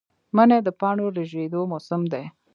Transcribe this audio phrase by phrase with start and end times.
[0.35, 2.25] منی د پاڼو ریژیدو موسم دی